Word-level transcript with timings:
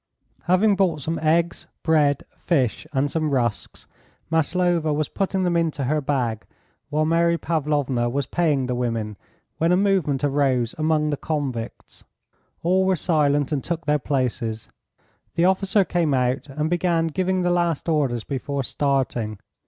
Having 0.45 0.77
bought 0.77 1.01
some 1.01 1.19
eggs, 1.21 1.67
bread, 1.83 2.23
fish, 2.35 2.87
and 2.91 3.11
some 3.11 3.29
rusks, 3.29 3.85
Maslova 4.31 4.91
was 4.91 5.07
putting 5.09 5.43
them 5.43 5.55
into 5.55 5.83
her 5.83 6.01
bag, 6.01 6.43
while 6.89 7.05
Mary 7.05 7.37
Pavlovna 7.37 8.09
was 8.09 8.25
paying 8.25 8.65
the 8.65 8.73
women, 8.73 9.15
when 9.59 9.71
a 9.71 9.77
movement 9.77 10.23
arose 10.23 10.73
among 10.79 11.11
the 11.11 11.17
convicts. 11.17 12.03
All 12.63 12.83
were 12.87 12.95
silent 12.95 13.51
and 13.51 13.63
took 13.63 13.85
their 13.85 13.99
places. 13.99 14.69
The 15.35 15.45
officer 15.45 15.85
came 15.85 16.15
out 16.15 16.47
and 16.49 16.67
began 16.67 17.05
giving 17.05 17.43
the 17.43 17.51
last 17.51 17.87
orders 17.87 18.23
before 18.23 18.63
starting. 18.63 19.37